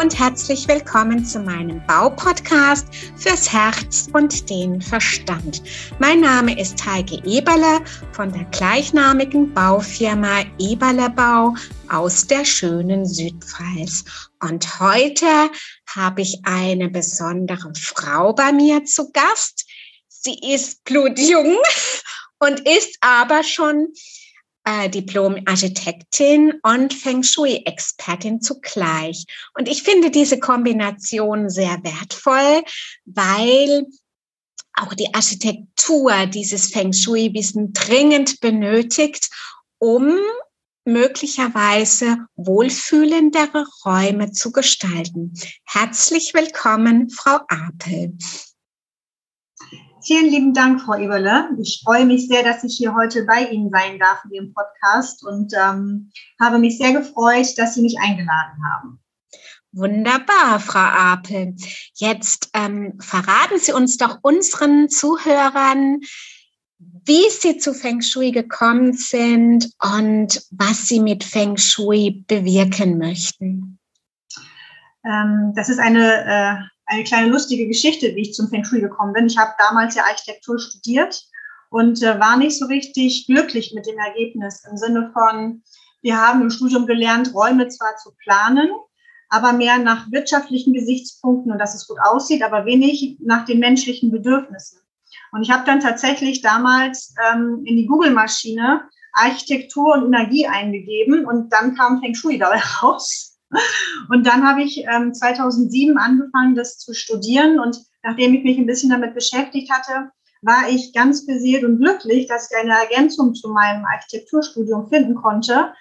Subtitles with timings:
[0.00, 2.86] und herzlich willkommen zu meinem Baupodcast
[3.18, 5.62] fürs Herz und den Verstand.
[5.98, 11.54] Mein Name ist Heike Eberle von der gleichnamigen Baufirma Eberle Bau
[11.90, 14.06] aus der schönen Südpfalz.
[14.40, 15.50] Und heute
[15.94, 19.66] habe ich eine besondere Frau bei mir zu Gast.
[20.08, 21.58] Sie ist blutjung
[22.38, 23.88] und ist aber schon
[24.64, 29.24] äh, Diplom-Architektin und Feng Shui-Expertin zugleich.
[29.54, 32.62] Und ich finde diese Kombination sehr wertvoll,
[33.04, 33.86] weil
[34.74, 39.30] auch die Architektur dieses Feng Shui-Wissen dringend benötigt,
[39.78, 40.18] um
[40.84, 45.34] möglicherweise wohlfühlendere Räume zu gestalten.
[45.64, 48.16] Herzlich willkommen, Frau Apel.
[50.02, 51.50] Vielen lieben Dank, Frau Eberle.
[51.60, 55.24] Ich freue mich sehr, dass ich hier heute bei Ihnen sein darf in Ihrem Podcast
[55.24, 59.00] und ähm, habe mich sehr gefreut, dass Sie mich eingeladen haben.
[59.72, 61.54] Wunderbar, Frau Apel.
[61.94, 66.00] Jetzt ähm, verraten Sie uns doch unseren Zuhörern,
[66.78, 73.78] wie Sie zu Feng Shui gekommen sind und was Sie mit Feng Shui bewirken möchten.
[75.04, 79.12] Ähm, das ist eine äh, eine kleine lustige Geschichte, wie ich zum Feng Shui gekommen
[79.12, 79.26] bin.
[79.26, 81.24] Ich habe damals ja Architektur studiert
[81.70, 85.62] und äh, war nicht so richtig glücklich mit dem Ergebnis im Sinne von,
[86.02, 88.70] wir haben im Studium gelernt, Räume zwar zu planen,
[89.28, 94.10] aber mehr nach wirtschaftlichen Gesichtspunkten und dass es gut aussieht, aber wenig nach den menschlichen
[94.10, 94.80] Bedürfnissen.
[95.30, 98.80] Und ich habe dann tatsächlich damals ähm, in die Google-Maschine
[99.12, 103.29] Architektur und Energie eingegeben und dann kam Feng Shui dabei raus.
[104.08, 107.58] Und dann habe ich ähm, 2007 angefangen, das zu studieren.
[107.58, 110.10] Und nachdem ich mich ein bisschen damit beschäftigt hatte,
[110.42, 115.72] war ich ganz beseelt und glücklich, dass ich eine Ergänzung zu meinem Architekturstudium finden konnte,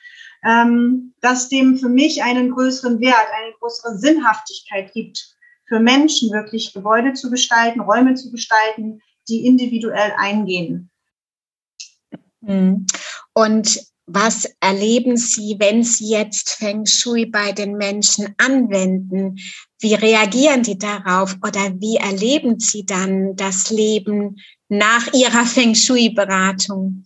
[0.43, 5.35] ähm, das dem für mich einen größeren Wert, eine größere Sinnhaftigkeit gibt,
[5.67, 10.89] für Menschen wirklich Gebäude zu gestalten, Räume zu gestalten, die individuell eingehen.
[12.43, 12.85] Hm.
[13.33, 19.37] Und was erleben Sie, wenn Sie jetzt Feng Shui bei den Menschen anwenden?
[19.79, 24.37] Wie reagieren die darauf oder wie erleben Sie dann das Leben
[24.67, 27.05] nach Ihrer Feng Shui-Beratung?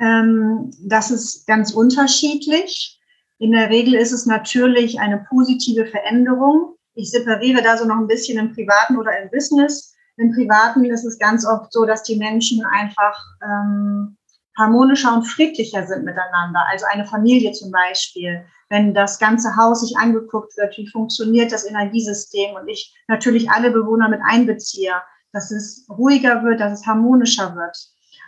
[0.00, 3.00] Ähm, das ist ganz unterschiedlich.
[3.38, 6.74] In der Regel ist es natürlich eine positive Veränderung.
[6.94, 9.94] Ich separiere da so noch ein bisschen im Privaten oder im Business.
[10.18, 14.17] Im Privaten ist es ganz oft so, dass die Menschen einfach ähm,
[14.58, 16.66] harmonischer und friedlicher sind miteinander.
[16.68, 21.64] Also eine Familie zum Beispiel, wenn das ganze Haus sich angeguckt wird, wie funktioniert das
[21.64, 24.92] Energiesystem und ich natürlich alle Bewohner mit einbeziehe,
[25.32, 27.76] dass es ruhiger wird, dass es harmonischer wird.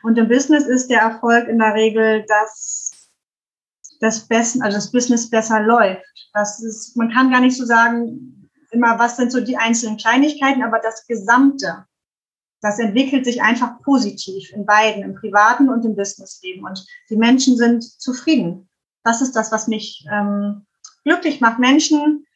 [0.02, 2.90] Und im Business ist der Erfolg in der Regel, dass
[4.00, 6.30] das Besten, also das Business besser läuft.
[6.32, 10.62] Das ist, man kann gar nicht so sagen, immer, was sind so die einzelnen Kleinigkeiten,
[10.62, 11.84] aber das Gesamte
[12.60, 16.64] das entwickelt sich einfach positiv in beiden, im privaten und im Businessleben.
[16.64, 18.68] Und die Menschen sind zufrieden.
[19.02, 20.66] Das ist das, was mich ähm,
[21.04, 22.26] glücklich macht, Menschen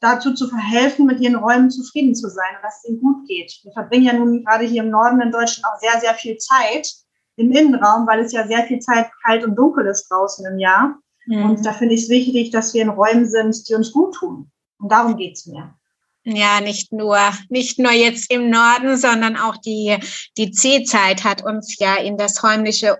[0.00, 3.60] dazu zu verhelfen, mit ihren Räumen zufrieden zu sein und dass es ihnen gut geht.
[3.62, 6.94] Wir verbringen ja nun gerade hier im Norden in Deutschland auch sehr, sehr viel Zeit
[7.36, 10.98] im Innenraum, weil es ja sehr viel Zeit kalt und dunkel ist draußen im Jahr.
[11.26, 11.44] Mhm.
[11.44, 14.50] Und da finde ich es wichtig, dass wir in Räumen sind, die uns gut tun.
[14.78, 15.74] Und darum geht es mir.
[16.28, 19.96] Ja, nicht nur, nicht nur jetzt im Norden, sondern auch die,
[20.36, 22.98] die C-Zeit hat uns ja in das räumliche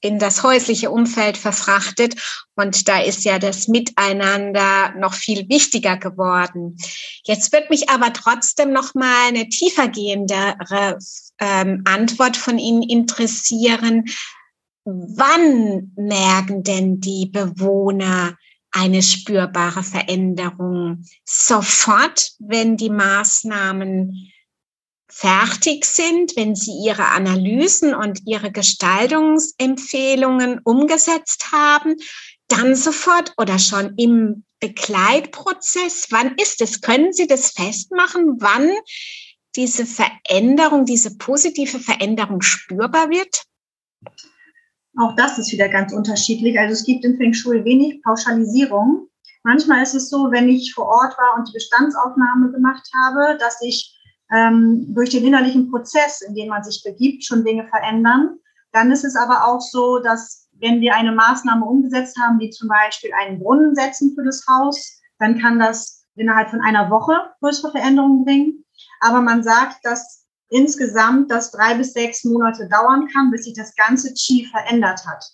[0.00, 2.14] in das häusliche Umfeld verfrachtet.
[2.56, 6.76] Und da ist ja das Miteinander noch viel wichtiger geworden.
[7.24, 10.98] Jetzt wird mich aber trotzdem noch mal eine tiefergehendere
[11.40, 14.04] ähm, Antwort von Ihnen interessieren.
[14.84, 18.36] Wann merken denn die Bewohner,
[18.74, 21.04] eine spürbare Veränderung.
[21.24, 24.32] Sofort, wenn die Maßnahmen
[25.08, 31.94] fertig sind, wenn Sie Ihre Analysen und Ihre Gestaltungsempfehlungen umgesetzt haben,
[32.48, 36.08] dann sofort oder schon im Begleitprozess?
[36.10, 36.80] Wann ist es?
[36.80, 38.72] Können Sie das festmachen, wann
[39.54, 43.44] diese Veränderung, diese positive Veränderung spürbar wird?
[44.96, 46.58] Auch das ist wieder ganz unterschiedlich.
[46.58, 49.08] Also es gibt in Feng Shui wenig Pauschalisierung.
[49.42, 53.58] Manchmal ist es so, wenn ich vor Ort war und die Bestandsaufnahme gemacht habe, dass
[53.58, 53.94] sich
[54.32, 58.38] ähm, durch den innerlichen Prozess, in den man sich begibt, schon Dinge verändern.
[58.72, 62.68] Dann ist es aber auch so, dass wenn wir eine Maßnahme umgesetzt haben, wie zum
[62.68, 67.72] Beispiel einen Brunnen setzen für das Haus, dann kann das innerhalb von einer Woche größere
[67.72, 68.64] Veränderungen bringen.
[69.00, 70.23] Aber man sagt, dass
[70.54, 75.24] insgesamt das drei bis sechs Monate dauern kann, bis sich das ganze Qi verändert hat.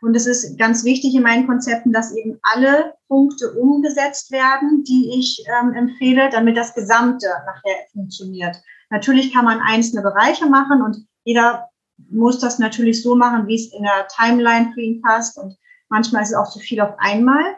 [0.00, 5.12] Und es ist ganz wichtig in meinen Konzepten, dass eben alle Punkte umgesetzt werden, die
[5.18, 8.56] ich ähm, empfehle, damit das Gesamte nachher funktioniert.
[8.90, 11.68] Natürlich kann man einzelne Bereiche machen und jeder
[12.10, 15.38] muss das natürlich so machen, wie es in der Timeline für ihn passt.
[15.38, 15.56] Und
[15.88, 17.56] manchmal ist es auch zu viel auf einmal.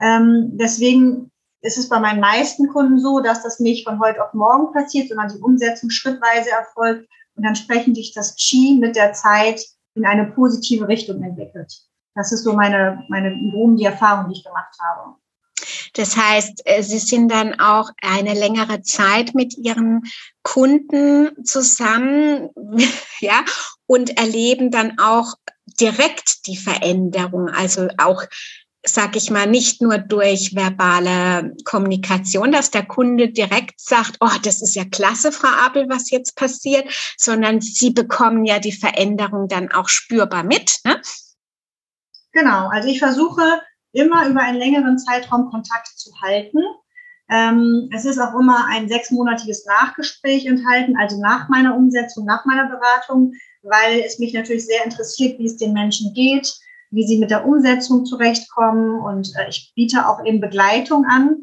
[0.00, 1.30] Ähm, deswegen
[1.60, 5.08] ist es bei meinen meisten Kunden so, dass das nicht von heute auf morgen passiert,
[5.08, 9.64] sondern die Umsetzung schrittweise erfolgt und dann sprechen sich das Qi mit der Zeit
[9.94, 11.72] in eine positive Richtung entwickelt.
[12.14, 15.14] Das ist so meine, meine groben die Erfahrung, die ich gemacht habe.
[15.94, 20.02] Das heißt, äh, Sie sind dann auch eine längere Zeit mit Ihren
[20.42, 22.50] Kunden zusammen,
[23.20, 23.44] ja,
[23.86, 25.34] und erleben dann auch
[25.80, 28.22] direkt die Veränderung, also auch
[28.84, 34.62] sag ich mal, nicht nur durch verbale Kommunikation, dass der Kunde direkt sagt, oh, das
[34.62, 39.70] ist ja klasse, Frau Abel, was jetzt passiert, sondern Sie bekommen ja die Veränderung dann
[39.72, 40.78] auch spürbar mit.
[40.84, 41.00] Ne?
[42.32, 46.58] Genau, also ich versuche immer über einen längeren Zeitraum Kontakt zu halten.
[47.30, 52.68] Ähm, es ist auch immer ein sechsmonatiges Nachgespräch enthalten, also nach meiner Umsetzung, nach meiner
[52.68, 56.58] Beratung, weil es mich natürlich sehr interessiert, wie es den Menschen geht,
[56.90, 59.00] wie sie mit der Umsetzung zurechtkommen.
[59.00, 61.42] Und äh, ich biete auch eben Begleitung an,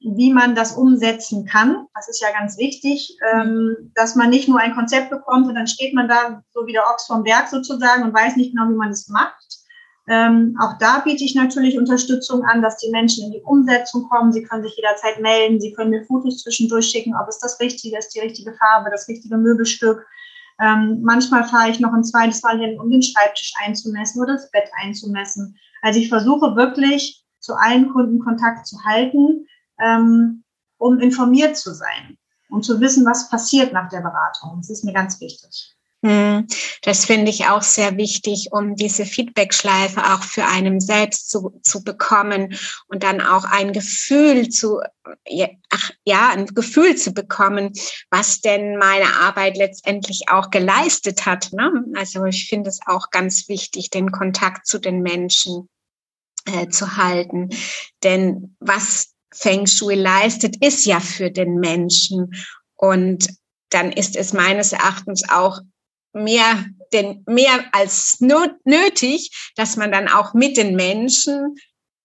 [0.00, 1.86] wie man das umsetzen kann.
[1.94, 5.66] Das ist ja ganz wichtig, ähm, dass man nicht nur ein Konzept bekommt und dann
[5.66, 8.76] steht man da so wie der Ochs vom Berg sozusagen und weiß nicht genau, wie
[8.76, 9.62] man es macht.
[10.08, 14.32] Ähm, auch da biete ich natürlich Unterstützung an, dass die Menschen in die Umsetzung kommen.
[14.32, 15.60] Sie können sich jederzeit melden.
[15.60, 19.06] Sie können mir Fotos zwischendurch schicken, ob es das Richtige ist, die richtige Farbe, das
[19.06, 20.04] richtige Möbelstück.
[20.62, 24.50] Ähm, manchmal fahre ich noch ein zweites Mal hin, um den Schreibtisch einzumessen oder das
[24.52, 25.58] Bett einzumessen.
[25.82, 29.48] Also ich versuche wirklich zu allen Kunden Kontakt zu halten,
[29.80, 30.44] ähm,
[30.78, 32.16] um informiert zu sein
[32.48, 34.58] und zu wissen, was passiert nach der Beratung.
[34.58, 35.74] Das ist mir ganz wichtig.
[36.04, 36.48] Hm,
[36.82, 41.84] das finde ich auch sehr wichtig, um diese Feedback-Schleife auch für einen selbst zu, zu
[41.84, 42.56] bekommen
[42.88, 44.80] und dann auch ein Gefühl zu,
[45.70, 47.72] ach, ja, ein Gefühl zu bekommen,
[48.10, 51.52] was denn meine Arbeit letztendlich auch geleistet hat.
[51.52, 51.84] Ne?
[51.94, 55.68] Also ich finde es auch ganz wichtig, den Kontakt zu den Menschen
[56.46, 57.50] äh, zu halten.
[58.02, 62.34] Denn was Feng Shui leistet, ist ja für den Menschen.
[62.74, 63.28] Und
[63.70, 65.60] dann ist es meines Erachtens auch
[66.12, 71.56] mehr, denn mehr als nötig, dass man dann auch mit den Menschen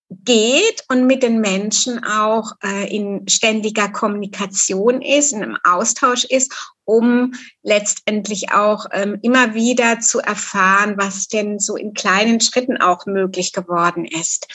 [0.09, 6.53] geht und mit den Menschen auch äh, in ständiger Kommunikation ist, in einem Austausch ist,
[6.85, 13.05] um letztendlich auch ähm, immer wieder zu erfahren, was denn so in kleinen Schritten auch
[13.05, 14.47] möglich geworden ist.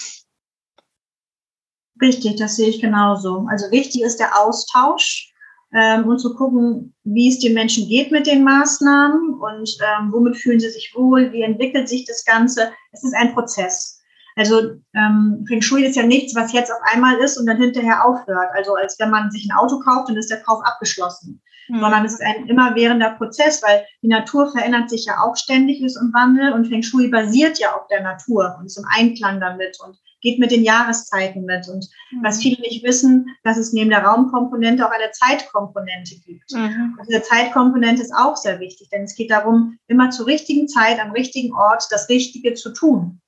[2.01, 3.47] Richtig, das sehe ich genauso.
[3.51, 5.32] Also wichtig ist der Austausch
[5.75, 10.37] ähm, und zu gucken, wie es den Menschen geht mit den Maßnahmen und ähm, womit
[10.37, 12.71] fühlen sie sich wohl, wie entwickelt sich das Ganze.
[12.93, 14.01] Es ist ein Prozess.
[14.37, 14.61] Also
[14.95, 18.49] ähm, Feng Shui ist ja nichts, was jetzt auf einmal ist und dann hinterher aufhört.
[18.55, 21.43] Also als wenn man sich ein Auto kauft, dann ist der Kauf abgeschlossen.
[21.69, 21.81] Mhm.
[21.81, 25.97] Sondern es ist ein immerwährender Prozess, weil die Natur verändert sich ja auch ständig, ist
[25.97, 29.79] im Wandel und Feng Shui basiert ja auf der Natur und ist im Einklang damit
[29.85, 31.69] und geht mit den Jahreszeiten mit.
[31.69, 32.25] Und mhm.
[32.25, 36.51] was viele nicht wissen, dass es neben der Raumkomponente auch eine Zeitkomponente gibt.
[36.53, 36.97] Mhm.
[36.99, 40.99] Und diese Zeitkomponente ist auch sehr wichtig, denn es geht darum, immer zur richtigen Zeit
[40.99, 43.21] am richtigen Ort das Richtige zu tun.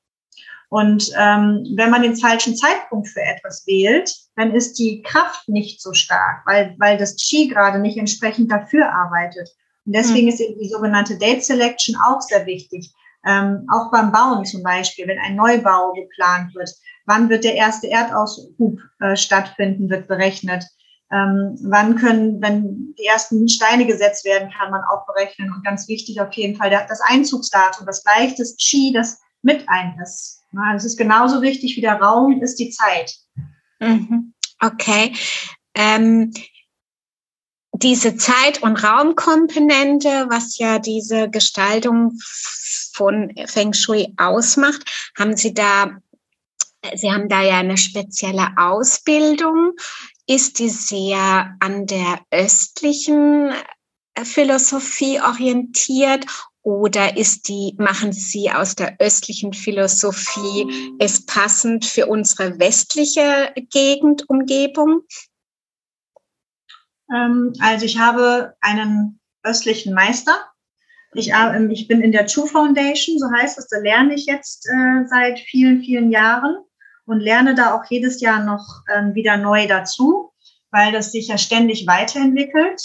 [0.70, 5.80] Und ähm, wenn man den falschen Zeitpunkt für etwas wählt, dann ist die Kraft nicht
[5.80, 9.50] so stark, weil, weil das Qi gerade nicht entsprechend dafür arbeitet.
[9.86, 10.32] Und deswegen mhm.
[10.32, 12.92] ist eben die sogenannte Date Selection auch sehr wichtig.
[13.26, 16.70] Ähm, auch beim Bauen zum Beispiel, wenn ein Neubau geplant wird,
[17.06, 20.64] wann wird der erste Erdaushub äh, stattfinden, wird berechnet.
[21.12, 25.52] Ähm, wann können, wenn die ersten Steine gesetzt werden, kann man auch berechnen.
[25.52, 29.98] Und ganz wichtig auf jeden Fall das Einzugsdatum, das gleich das Qi, das mit ein
[30.02, 30.40] ist.
[30.76, 33.14] Es ist genauso wichtig wie der Raum, ist die Zeit.
[33.80, 34.32] Mhm.
[34.60, 35.12] Okay.
[35.74, 36.32] Ähm,
[37.72, 42.16] diese Zeit- und Raumkomponente, was ja diese Gestaltung
[42.94, 45.98] von Feng Shui ausmacht, haben Sie da,
[46.94, 49.72] Sie haben da ja eine spezielle Ausbildung.
[50.26, 53.52] Ist die sehr an der östlichen
[54.22, 56.24] Philosophie orientiert
[56.62, 64.28] oder ist die, machen Sie aus der östlichen Philosophie es passend für unsere westliche Gegend,
[64.30, 65.02] Umgebung?
[67.14, 70.53] Ähm, also ich habe einen östlichen Meister.
[71.14, 74.66] Ich, ähm, ich bin in der True Foundation, so heißt es, da lerne ich jetzt
[74.68, 76.56] äh, seit vielen, vielen Jahren
[77.06, 80.32] und lerne da auch jedes Jahr noch ähm, wieder neu dazu,
[80.70, 82.80] weil das sich ja ständig weiterentwickelt.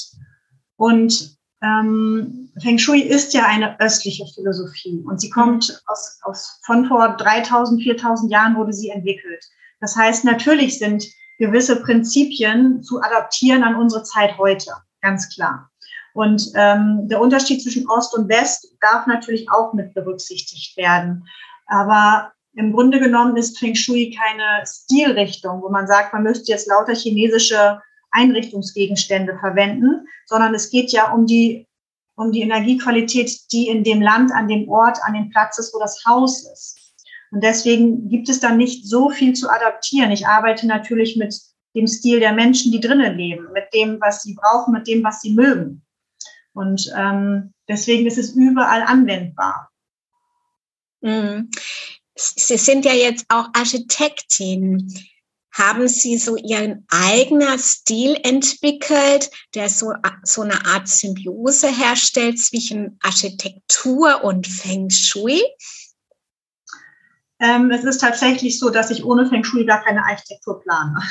[0.76, 6.86] Und ähm, Feng Shui ist ja eine östliche Philosophie und sie kommt aus, aus, von
[6.86, 9.44] vor 3000, 4000 Jahren wurde sie entwickelt.
[9.80, 11.06] Das heißt, natürlich sind
[11.38, 14.72] gewisse Prinzipien zu adaptieren an unsere Zeit heute,
[15.02, 15.70] ganz klar.
[16.14, 21.26] Und ähm, der Unterschied zwischen Ost und West darf natürlich auch mit berücksichtigt werden.
[21.68, 26.68] Aber im Grunde genommen ist Feng Shui keine Stilrichtung, wo man sagt, man müsste jetzt
[26.68, 31.68] lauter chinesische Einrichtungsgegenstände verwenden, sondern es geht ja um die,
[32.16, 35.80] um die Energiequalität, die in dem Land, an dem Ort, an dem Platz ist, wo
[35.80, 36.78] das Haus ist.
[37.32, 40.12] Und deswegen gibt es da nicht so viel zu adaptieren.
[40.12, 41.40] Ich arbeite natürlich mit
[41.76, 45.22] dem Stil der Menschen, die drinnen leben, mit dem, was sie brauchen, mit dem, was
[45.22, 45.84] sie mögen.
[46.54, 49.70] Und ähm, deswegen ist es überall anwendbar.
[51.02, 51.50] Mhm.
[52.16, 54.94] Sie sind ja jetzt auch Architektin.
[55.52, 63.00] Haben Sie so Ihren eigenen Stil entwickelt, der so, so eine Art Symbiose herstellt zwischen
[63.02, 65.42] Architektur und Feng Shui?
[67.40, 71.02] Ähm, es ist tatsächlich so, dass ich ohne Feng Shui gar keine Architektur plane.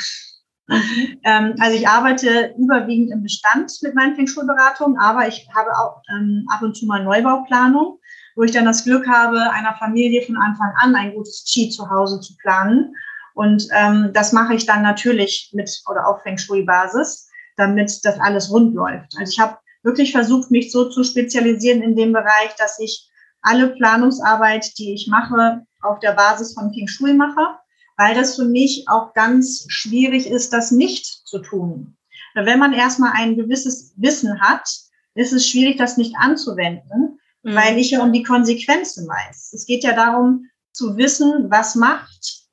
[0.69, 1.19] Mhm.
[1.23, 6.01] Ähm, also ich arbeite überwiegend im Bestand mit meinen Feng Shui-Beratungen, aber ich habe auch
[6.11, 7.99] ähm, ab und zu mal Neubauplanung,
[8.35, 11.89] wo ich dann das Glück habe, einer Familie von Anfang an ein gutes Qi zu
[11.89, 12.93] Hause zu planen.
[13.33, 18.51] Und ähm, das mache ich dann natürlich mit oder auf Feng Shui-Basis, damit das alles
[18.51, 19.15] rund läuft.
[19.17, 23.09] Also ich habe wirklich versucht, mich so zu spezialisieren in dem Bereich, dass ich
[23.41, 27.57] alle Planungsarbeit, die ich mache, auf der Basis von Feng Shui mache,
[27.99, 31.97] weil das für mich auch ganz schwierig ist, das nicht zu tun.
[32.33, 34.69] Wenn man erstmal ein gewisses Wissen hat,
[35.15, 37.55] ist es schwierig, das nicht anzuwenden, mhm.
[37.55, 39.51] weil ich ja um die Konsequenzen weiß.
[39.51, 42.45] Es geht ja darum zu wissen, was macht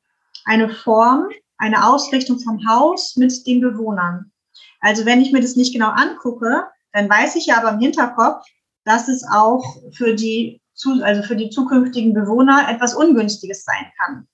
[0.46, 4.32] eine Form, eine Ausrichtung vom Haus mit den Bewohnern.
[4.80, 8.44] Also wenn ich mir das nicht genau angucke, dann weiß ich ja aber im Hinterkopf,
[8.84, 10.60] dass es auch für die
[11.02, 14.26] also für die zukünftigen Bewohner etwas Ungünstiges sein kann.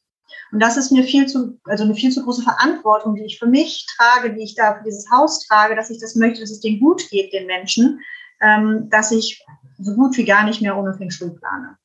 [0.52, 3.47] Und das ist mir viel zu, also eine viel zu große Verantwortung, die ich für
[3.47, 6.61] mich trage, die ich da für dieses Haus trage, dass ich das möchte, dass es
[6.61, 8.00] denen gut geht, den Menschen,
[8.42, 9.42] ähm, dass ich
[9.78, 11.78] so gut wie gar nicht mehr ohne Feng Shui plane.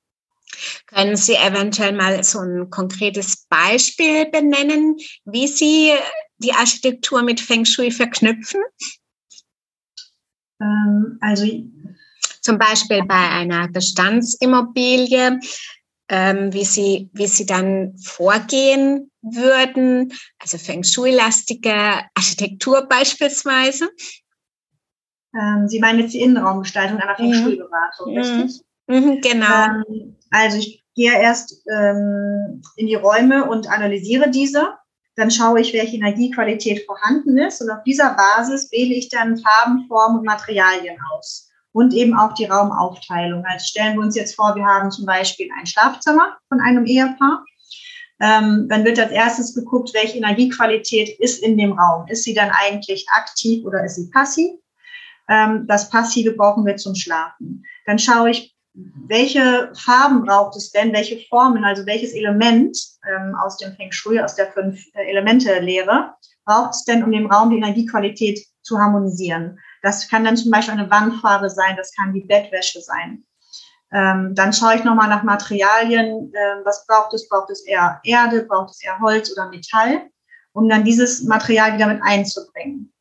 [0.88, 5.94] Können Sie eventuell mal so ein konkretes Beispiel benennen, wie Sie
[6.40, 8.62] die Architektur mit Feng Shui verknüpfen?
[10.60, 11.46] Ähm, also
[12.42, 15.40] zum Beispiel bei einer Bestandsimmobilie,
[16.10, 23.90] ähm, wie, sie, wie sie dann vorgehen würden, also Feng Shui-lastige Architektur beispielsweise.
[25.36, 27.34] Ähm, sie meinen jetzt die Innenraumgestaltung einer Feng mhm.
[27.34, 28.18] Shui-Beratung, mhm.
[28.18, 28.62] richtig?
[28.88, 29.66] Mhm, genau.
[29.66, 34.76] Ähm, also ich gehe erst ähm, in die Räume und analysiere diese.
[35.16, 37.62] Dann schaue ich, welche Energiequalität vorhanden ist.
[37.62, 41.47] Und auf dieser Basis wähle ich dann Farben, Formen und Materialien aus
[41.78, 43.46] und eben auch die Raumaufteilung.
[43.46, 47.46] Also stellen wir uns jetzt vor, wir haben zum Beispiel ein Schlafzimmer von einem Ehepaar.
[48.20, 52.08] Ähm, dann wird als erstes geguckt, welche Energiequalität ist in dem Raum.
[52.08, 54.54] Ist sie dann eigentlich aktiv oder ist sie passiv?
[55.30, 57.64] Ähm, das Passive brauchen wir zum Schlafen.
[57.86, 62.76] Dann schaue ich, welche Farben braucht es denn, welche Formen, also welches Element
[63.08, 65.14] ähm, aus dem Feng Shui, aus der fünf äh,
[66.44, 69.60] braucht es denn, um dem Raum die Energiequalität zu harmonisieren.
[69.88, 73.24] Das kann dann zum Beispiel eine Wandfarbe sein, das kann die Bettwäsche sein.
[73.94, 76.30] Ähm, dann schaue ich nochmal nach Materialien.
[76.34, 77.30] Äh, was braucht es?
[77.30, 78.44] Braucht es eher Erde?
[78.44, 80.10] Braucht es eher Holz oder Metall?
[80.52, 82.92] Um dann dieses Material wieder mit einzubringen.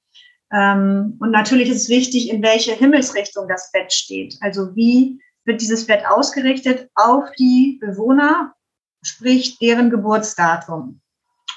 [0.52, 4.37] Ähm, und natürlich ist es wichtig, in welche Himmelsrichtung das Bett steht.
[4.40, 8.55] Also wie wird dieses Bett ausgerichtet auf die Bewohner,
[9.02, 11.00] sprich deren Geburtsdatum.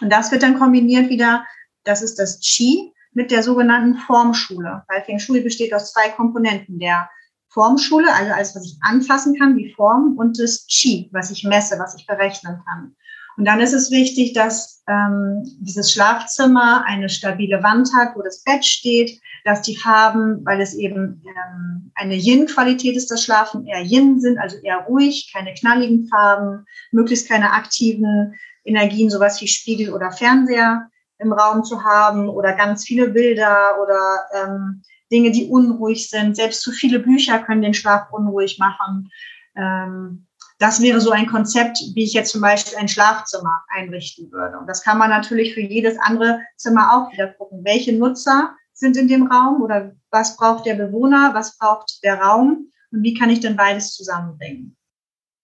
[0.01, 1.45] Und das wird dann kombiniert wieder,
[1.83, 6.79] das ist das Qi, mit der sogenannten Formschule, weil Feng Shui besteht aus zwei Komponenten,
[6.79, 7.09] der
[7.49, 11.77] Formschule, also alles, was ich anfassen kann, die Form, und das Qi, was ich messe,
[11.79, 12.95] was ich berechnen kann.
[13.35, 18.41] Und dann ist es wichtig, dass ähm, dieses Schlafzimmer eine stabile Wand hat, wo das
[18.43, 23.83] Bett steht, dass die Farben, weil es eben ähm, eine Yin-Qualität ist, das Schlafen eher
[23.83, 29.93] Yin sind, also eher ruhig, keine knalligen Farben, möglichst keine aktiven Energien, sowas wie Spiegel
[29.93, 36.09] oder Fernseher im Raum zu haben oder ganz viele Bilder oder ähm, Dinge, die unruhig
[36.09, 36.35] sind.
[36.35, 39.09] Selbst zu viele Bücher können den Schlaf unruhig machen.
[39.55, 40.27] Ähm,
[40.59, 44.59] das wäre so ein Konzept, wie ich jetzt zum Beispiel ein Schlafzimmer einrichten würde.
[44.59, 47.63] Und das kann man natürlich für jedes andere Zimmer auch wieder gucken.
[47.63, 52.71] Welche Nutzer sind in dem Raum oder was braucht der Bewohner, was braucht der Raum
[52.91, 54.75] und wie kann ich denn beides zusammenbringen?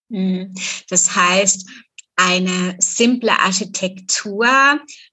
[0.08, 0.54] Mhm.
[0.90, 1.68] Das heißt,
[2.16, 4.46] eine simple Architektur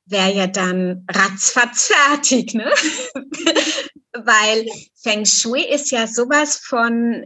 [0.06, 2.54] wäre ja dann ratzfatz fertig.
[2.54, 2.72] Ne?
[4.14, 4.66] weil
[5.02, 7.26] Feng Shui ist ja sowas von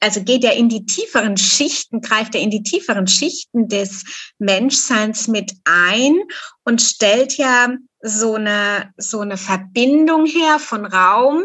[0.00, 4.04] also geht er in die tieferen Schichten, greift er in die tieferen Schichten des
[4.38, 6.20] Menschseins mit ein
[6.64, 11.44] und stellt ja so eine, so eine Verbindung her von Raum.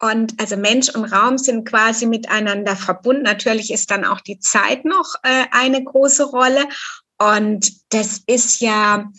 [0.00, 3.22] Und also Mensch und Raum sind quasi miteinander verbunden.
[3.22, 6.68] Natürlich ist dann auch die Zeit noch äh, eine große Rolle.
[7.18, 9.10] Und das ist ja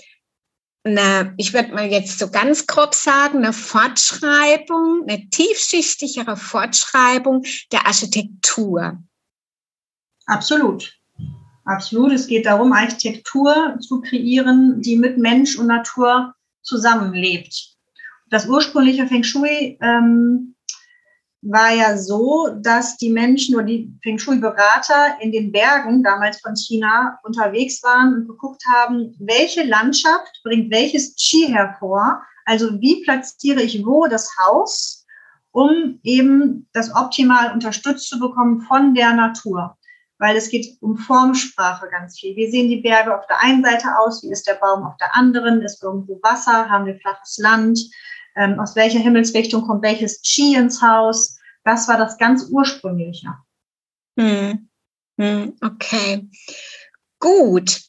[0.83, 7.85] eine, ich würde mal jetzt so ganz grob sagen, eine Fortschreibung, eine tiefschichtigere Fortschreibung der
[7.85, 8.97] Architektur.
[10.25, 10.93] Absolut.
[11.65, 12.13] Absolut.
[12.13, 17.75] Es geht darum, Architektur zu kreieren, die mit Mensch und Natur zusammenlebt.
[18.29, 20.55] Das ursprüngliche Feng Shui ähm,
[21.41, 26.55] war ja so, dass die Menschen oder die Feng Shui-Berater in den Bergen damals von
[26.55, 32.21] China unterwegs waren und geguckt haben, welche Landschaft bringt welches Qi hervor.
[32.45, 35.05] Also wie platziere ich wo das Haus,
[35.51, 39.77] um eben das optimal unterstützt zu bekommen von der Natur.
[40.17, 42.35] Weil es geht um Formsprache ganz viel.
[42.35, 44.21] Wie sehen die Berge auf der einen Seite aus?
[44.21, 45.61] Wie ist der Baum auf der anderen?
[45.61, 46.69] Ist irgendwo Wasser?
[46.69, 47.79] Haben wir flaches Land?
[48.35, 51.37] Ähm, aus welcher Himmelsrichtung kommt welches Qi ins Haus.
[51.63, 53.35] Das war das ganz ursprüngliche.
[54.17, 54.69] Hm.
[55.19, 56.29] Hm, okay,
[57.19, 57.81] gut.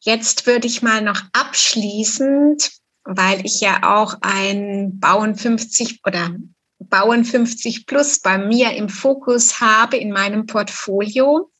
[0.00, 2.70] Jetzt würde ich mal noch abschließend,
[3.04, 6.36] weil ich ja auch ein Bauen 50 oder
[6.78, 11.50] Bauen 50 Plus bei mir im Fokus habe in meinem Portfolio,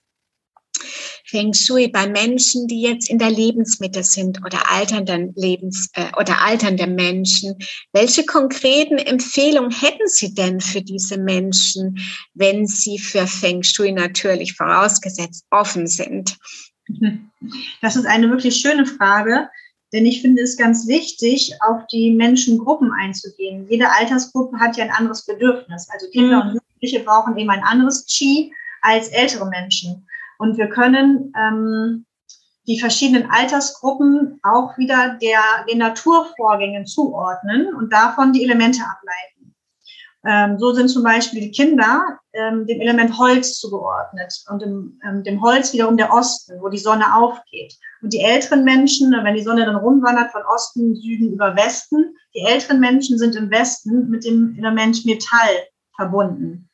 [1.25, 6.42] Feng Shui bei Menschen, die jetzt in der Lebensmitte sind oder alternden Lebens äh, oder
[6.42, 7.56] alternde Menschen.
[7.92, 11.99] Welche konkreten Empfehlungen hätten Sie denn für diese Menschen,
[12.35, 16.37] wenn sie für Feng Shui natürlich vorausgesetzt offen sind?
[17.83, 19.49] Das ist eine wirklich schöne Frage.
[19.92, 23.66] Denn ich finde es ganz wichtig, auf die Menschengruppen einzugehen.
[23.71, 25.88] Jede Altersgruppe hat ja ein anderes Bedürfnis.
[25.90, 26.50] Also Kinder mhm.
[26.50, 28.52] und Jugendliche brauchen eben ein anderes Qi
[28.83, 30.06] als ältere Menschen.
[30.38, 32.07] Und wir können ähm,
[32.66, 39.55] die verschiedenen Altersgruppen auch wieder der, den Naturvorgängen zuordnen und davon die Elemente ableiten.
[40.27, 45.22] Ähm, so sind zum Beispiel die Kinder ähm, dem Element Holz zugeordnet und dem, ähm,
[45.22, 47.79] dem Holz wiederum der Osten, wo die Sonne aufgeht.
[48.03, 52.40] Und die älteren Menschen, wenn die Sonne dann rumwandert von Osten, Süden über Westen, die
[52.40, 56.68] älteren Menschen sind im Westen mit dem Element Metall verbunden.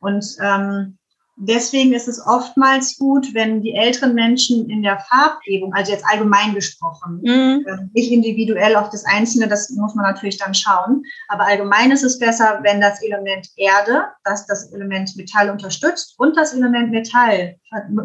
[0.00, 0.96] Und ähm,
[1.36, 6.54] Deswegen ist es oftmals gut, wenn die älteren Menschen in der Farbgebung, also jetzt allgemein
[6.54, 7.66] gesprochen, mhm.
[7.66, 12.04] Ähm, nicht individuell auf das Einzelne, das muss man natürlich dann schauen, aber allgemein ist
[12.04, 17.56] es besser, wenn das Element Erde, das das Element Metall unterstützt und das Element Metall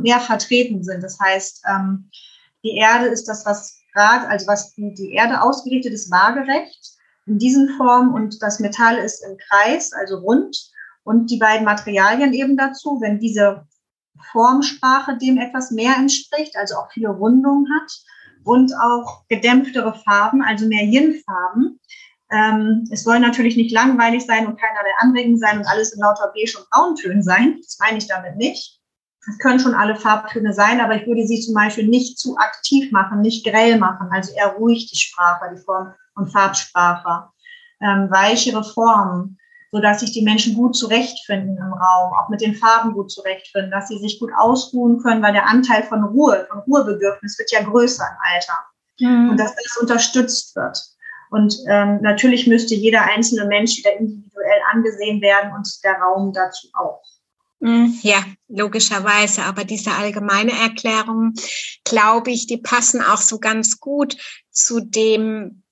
[0.02, 1.04] mehr vertreten sind.
[1.04, 2.10] Das heißt, ähm,
[2.64, 6.94] die Erde ist das, was gerade, also was die Erde ausgerichtet ist, waagerecht
[7.28, 10.58] in diesen Form und das Metall ist im Kreis, also rund
[11.04, 13.68] und die beiden Materialien eben dazu, wenn diese
[14.32, 17.92] Formsprache dem etwas mehr entspricht, also auch viele Rundungen hat
[18.44, 21.80] und auch gedämpftere Farben, also mehr Yin-Farben.
[22.32, 26.32] Ähm, es soll natürlich nicht langweilig sein und keinerlei anregend sein und alles in lauter
[26.36, 27.60] Beige und Brauntönen sein.
[27.64, 28.80] Das meine ich damit nicht.
[29.28, 32.92] Es können schon alle Farbtöne sein, aber ich würde sie zum Beispiel nicht zu aktiv
[32.92, 37.30] machen, nicht grell machen, also eher ruhig die Sprache, die Form- und Farbsprache.
[37.82, 39.39] Ähm, weichere Formen,
[39.72, 43.72] so dass sich die Menschen gut zurechtfinden im Raum, auch mit den Farben gut zurechtfinden,
[43.72, 47.62] dass sie sich gut ausruhen können, weil der Anteil von Ruhe, von Ruhebedürfnis wird ja
[47.62, 48.60] größer im Alter.
[49.00, 49.30] Mhm.
[49.32, 50.80] Und dass das unterstützt wird.
[51.30, 56.68] Und ähm, natürlich müsste jeder einzelne Mensch wieder individuell angesehen werden und der Raum dazu
[56.74, 57.04] auch.
[57.60, 57.98] Mhm.
[58.02, 59.44] Ja, logischerweise.
[59.44, 61.34] Aber diese allgemeine Erklärung,
[61.84, 64.18] glaube ich, die passen auch so ganz gut
[64.50, 65.64] zu dem,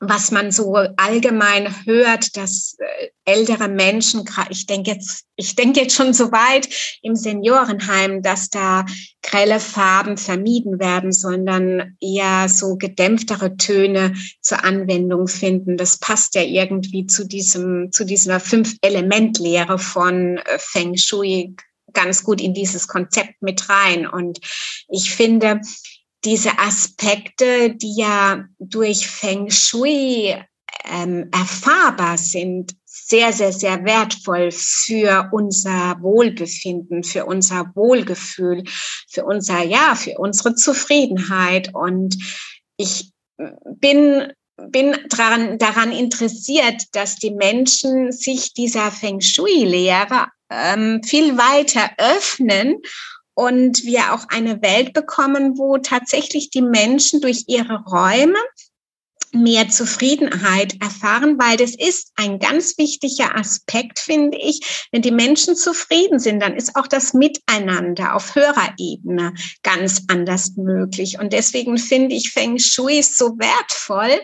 [0.00, 5.94] was man so allgemein hört, dass äh, ältere Menschen, ich denke jetzt, ich denke jetzt
[5.94, 6.68] schon so weit
[7.02, 8.84] im Seniorenheim, dass da
[9.22, 15.76] grelle Farben vermieden werden, sondern eher so gedämpftere Töne zur Anwendung finden.
[15.76, 21.56] Das passt ja irgendwie zu diesem, zu dieser Fünf-Element-Lehre von äh, Feng Shui
[21.92, 24.06] ganz gut in dieses Konzept mit rein.
[24.06, 24.40] Und
[24.88, 25.62] ich finde,
[26.24, 30.34] diese Aspekte, die ja durch Feng Shui
[30.84, 38.64] ähm, erfahrbar sind, sehr, sehr, sehr wertvoll für unser Wohlbefinden, für unser Wohlgefühl,
[39.08, 41.72] für unser, ja, für unsere Zufriedenheit.
[41.74, 42.16] Und
[42.76, 44.32] ich bin
[44.70, 52.80] bin daran, daran interessiert, dass die Menschen sich dieser Feng Shui-Lehre ähm, viel weiter öffnen
[53.36, 58.38] und wir auch eine Welt bekommen, wo tatsächlich die Menschen durch ihre Räume
[59.32, 64.86] mehr Zufriedenheit erfahren, weil das ist ein ganz wichtiger Aspekt, finde ich.
[64.90, 70.52] Wenn die Menschen zufrieden sind, dann ist auch das Miteinander auf höherer Ebene ganz anders
[70.56, 71.18] möglich.
[71.18, 74.18] Und deswegen finde ich Feng Shui so wertvoll,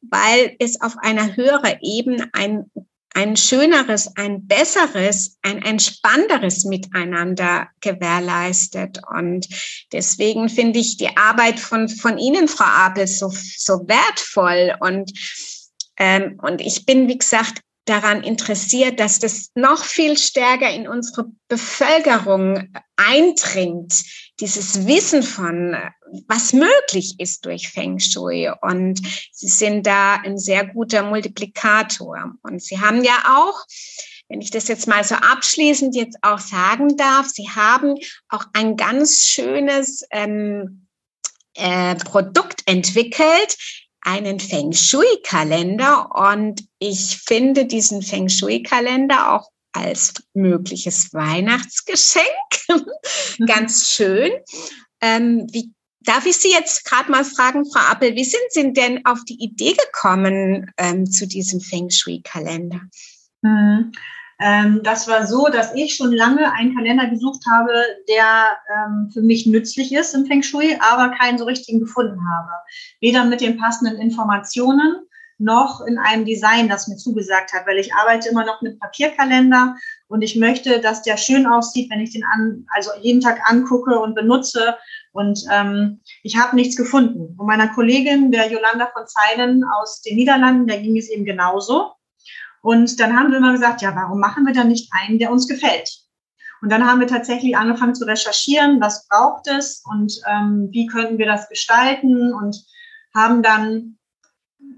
[0.00, 2.68] weil es auf einer höheren Ebene ein
[3.16, 9.00] ein schöneres, ein besseres, ein entspannteres Miteinander gewährleistet.
[9.10, 9.48] Und
[9.90, 14.76] deswegen finde ich die Arbeit von, von Ihnen, Frau Abel, so, so wertvoll.
[14.80, 15.12] Und,
[15.98, 21.30] ähm, und ich bin, wie gesagt, daran interessiert, dass das noch viel stärker in unsere
[21.48, 24.04] Bevölkerung eindringt,
[24.40, 25.76] dieses Wissen von,
[26.26, 28.50] was möglich ist durch Feng Shui.
[28.60, 29.00] Und
[29.32, 32.34] sie sind da ein sehr guter Multiplikator.
[32.42, 33.64] Und sie haben ja auch,
[34.28, 37.94] wenn ich das jetzt mal so abschließend jetzt auch sagen darf, sie haben
[38.28, 40.88] auch ein ganz schönes ähm,
[41.54, 43.56] äh, Produkt entwickelt,
[44.06, 52.26] einen Feng Shui-Kalender und ich finde diesen Feng Shui-Kalender auch als mögliches Weihnachtsgeschenk
[52.68, 53.46] mhm.
[53.46, 54.30] ganz schön.
[55.00, 59.04] Ähm, wie, darf ich Sie jetzt gerade mal fragen, Frau Appel, wie sind Sie denn
[59.04, 62.80] auf die Idee gekommen ähm, zu diesem Feng Shui-Kalender?
[64.38, 67.72] Ähm, das war so, dass ich schon lange einen Kalender gesucht habe,
[68.08, 72.50] der ähm, für mich nützlich ist im Feng Shui, aber keinen so richtigen gefunden habe.
[73.00, 75.06] Weder mit den passenden Informationen
[75.38, 79.76] noch in einem Design, das mir zugesagt hat, weil ich arbeite immer noch mit Papierkalender
[80.08, 83.98] und ich möchte, dass der schön aussieht, wenn ich den an, also jeden Tag angucke
[83.98, 84.76] und benutze.
[85.12, 87.34] Und ähm, ich habe nichts gefunden.
[87.38, 91.95] Und meiner Kollegin, der Yolanda von Zeilen aus den Niederlanden, der ging es eben genauso.
[92.66, 95.46] Und dann haben wir immer gesagt, ja, warum machen wir dann nicht einen, der uns
[95.46, 95.88] gefällt?
[96.60, 101.16] Und dann haben wir tatsächlich angefangen zu recherchieren, was braucht es und ähm, wie könnten
[101.16, 102.56] wir das gestalten und
[103.14, 103.98] haben dann,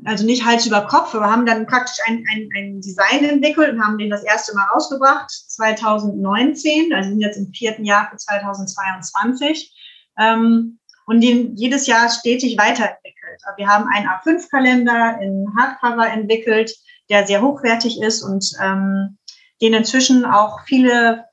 [0.04, 3.82] also nicht Hals über Kopf, aber haben dann praktisch ein, ein, ein Design entwickelt und
[3.82, 9.74] haben den das erste Mal rausgebracht, 2019, also sind jetzt im vierten Jahr für 2022.
[10.18, 13.40] Ähm, und den jedes Jahr stetig weiterentwickelt.
[13.56, 16.70] Wir haben einen A5-Kalender in Hardcover entwickelt,
[17.08, 19.18] der sehr hochwertig ist und ähm,
[19.60, 21.24] den inzwischen auch viele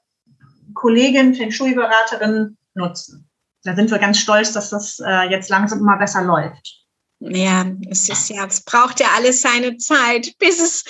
[0.73, 3.29] Kolleginnen, Feng Shui-Beraterinnen nutzen.
[3.63, 6.85] Da sind wir ganz stolz, dass das äh, jetzt langsam immer besser läuft.
[7.19, 10.83] Ja, es ist ja, es braucht ja alles seine Zeit, bis es,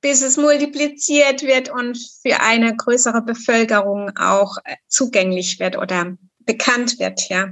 [0.00, 6.98] bis es multipliziert wird und für eine größere Bevölkerung auch äh, zugänglich wird oder bekannt
[6.98, 7.50] wird, ja.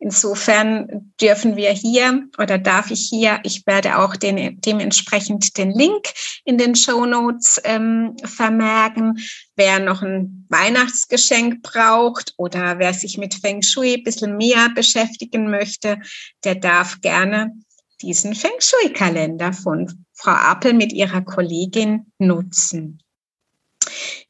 [0.00, 6.12] Insofern dürfen wir hier oder darf ich hier, ich werde auch den, dementsprechend den Link
[6.44, 9.18] in den Show Notes ähm, vermerken.
[9.56, 15.50] Wer noch ein Weihnachtsgeschenk braucht oder wer sich mit Feng Shui ein bisschen mehr beschäftigen
[15.50, 15.98] möchte,
[16.44, 17.52] der darf gerne
[18.00, 23.02] diesen Feng Shui-Kalender von Frau Appel mit ihrer Kollegin nutzen.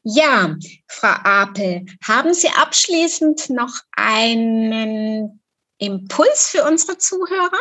[0.01, 0.55] Ja,
[0.87, 5.38] Frau Apel, haben Sie abschließend noch einen
[5.79, 7.59] Impuls für unsere Zuhörer?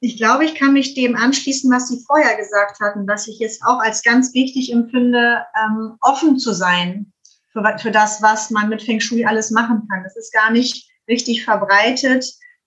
[0.00, 3.60] Ich glaube, ich kann mich dem anschließen, was Sie vorher gesagt hatten, dass ich es
[3.62, 7.12] auch als ganz wichtig empfinde, ähm, offen zu sein
[7.52, 10.04] für, für, das, was man mit Feng Shui alles machen kann.
[10.04, 12.24] Das ist gar nicht richtig verbreitet.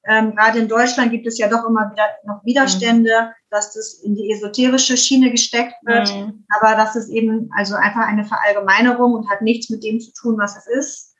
[0.09, 3.31] Ähm, gerade in Deutschland gibt es ja doch immer wieder noch Widerstände, mhm.
[3.49, 6.13] dass das in die esoterische Schiene gesteckt wird.
[6.13, 6.45] Mhm.
[6.59, 10.37] Aber das ist eben also einfach eine Verallgemeinerung und hat nichts mit dem zu tun,
[10.37, 11.10] was es ist.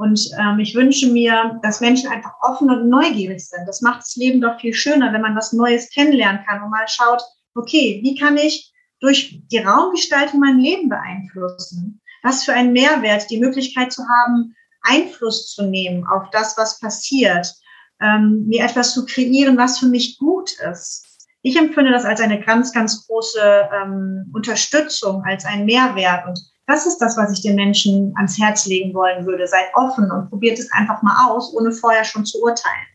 [0.00, 3.66] Und ähm, ich wünsche mir, dass Menschen einfach offen und neugierig sind.
[3.66, 6.88] Das macht das Leben doch viel schöner, wenn man was Neues kennenlernen kann und mal
[6.88, 7.20] schaut,
[7.54, 12.00] okay, wie kann ich durch die Raumgestaltung mein Leben beeinflussen?
[12.22, 17.52] Was für ein Mehrwert, die Möglichkeit zu haben, Einfluss zu nehmen auf das, was passiert,
[18.00, 21.28] ähm, mir etwas zu kreieren, was für mich gut ist.
[21.42, 26.26] Ich empfinde das als eine ganz, ganz große ähm, Unterstützung, als einen Mehrwert.
[26.26, 29.46] Und das ist das, was ich den Menschen ans Herz legen wollen würde.
[29.46, 32.86] Seid offen und probiert es einfach mal aus, ohne vorher schon zu urteilen.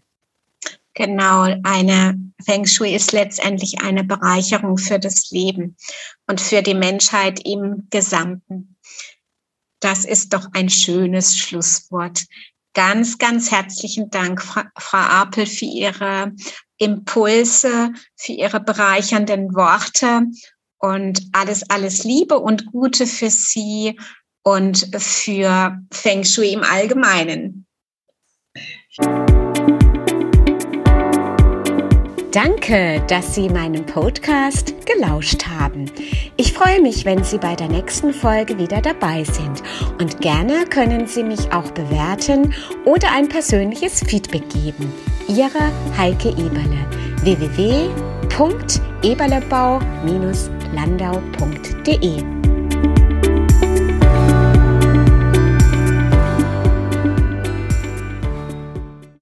[0.93, 5.75] Genau, eine Feng Shui ist letztendlich eine Bereicherung für das Leben
[6.27, 8.77] und für die Menschheit im Gesamten.
[9.81, 12.25] Das ist doch ein schönes Schlusswort.
[12.73, 14.63] Ganz, ganz herzlichen Dank, Frau
[14.97, 16.31] Apel, für Ihre
[16.77, 20.27] Impulse, für Ihre bereichernden Worte
[20.79, 23.99] und alles, alles Liebe und Gute für Sie
[24.43, 27.65] und für Feng Shui im Allgemeinen.
[32.31, 35.89] Danke, dass Sie meinem Podcast gelauscht haben.
[36.35, 39.63] Ich freue mich, wenn Sie bei der nächsten Folge wieder dabei sind.
[39.99, 44.91] Und gerne können Sie mich auch bewerten oder ein persönliches Feedback geben.
[45.29, 46.85] Ihre Heike Eberle
[50.75, 52.34] www.eberlebau-landau.de.